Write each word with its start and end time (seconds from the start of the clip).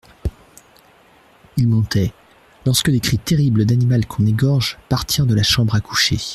Il 1.57 1.67
montait, 1.67 2.11
lorsque 2.65 2.89
des 2.89 2.99
cris 2.99 3.19
terribles 3.19 3.65
d'animal 3.65 4.07
qu'on 4.07 4.25
égorge 4.25 4.79
partirent 4.89 5.27
de 5.27 5.35
la 5.35 5.43
chambre 5.43 5.75
à 5.75 5.79
coucher. 5.79 6.17